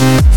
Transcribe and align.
We'll 0.00 0.29